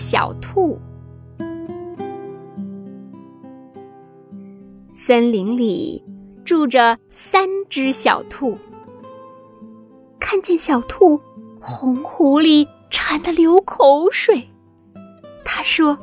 [0.00, 0.78] 小兔。
[4.90, 6.02] 森林里
[6.42, 8.56] 住着三只小兔。
[10.18, 11.20] 看见小兔，
[11.60, 14.48] 红狐狸馋得流口水。
[15.44, 15.98] 他说：“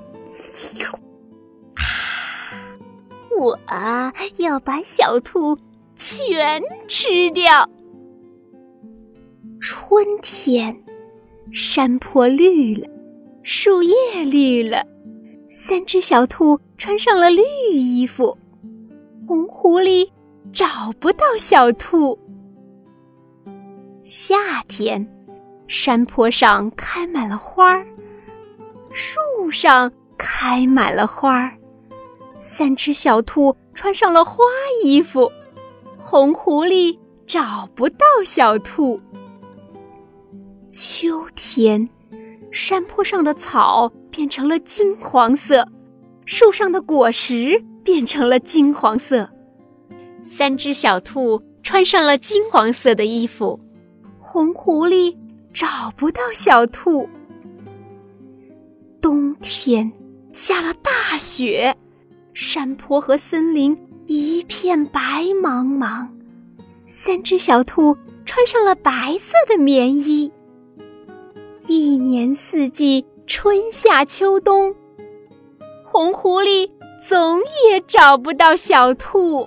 [3.65, 5.57] 啊，我要把小兔
[5.95, 7.67] 全吃掉。”
[9.59, 10.83] 春天，
[11.51, 12.87] 山坡绿了，
[13.49, 14.85] 树叶绿了，
[15.49, 17.41] 三只小兔穿上了绿
[17.77, 18.37] 衣服。
[19.25, 20.05] 红狐狸
[20.51, 22.19] 找不到小兔。
[24.03, 24.35] 夏
[24.67, 25.07] 天，
[25.65, 27.87] 山坡上开满了花儿，
[28.91, 31.57] 树上开满了花儿。
[32.41, 34.43] 三只小兔穿上了花
[34.83, 35.31] 衣服，
[35.97, 38.99] 红狐狸找不到小兔。
[40.69, 41.87] 秋天，
[42.57, 45.67] 山坡上的草变成了金黄色，
[46.25, 49.29] 树上的果实变成了金黄色。
[50.23, 53.61] 三只小兔穿上了金黄色的衣服。
[54.19, 55.15] 红狐狸
[55.53, 57.07] 找不到小兔。
[58.99, 59.91] 冬天
[60.33, 61.75] 下了大雪，
[62.33, 63.77] 山坡和森林
[64.07, 64.99] 一片白
[65.43, 66.07] 茫茫。
[66.87, 70.31] 三只小兔穿上了白色的棉衣。
[71.69, 74.73] 一年四季，春夏秋冬，
[75.83, 76.71] 红狐狸
[77.05, 79.45] 总也找不到小兔。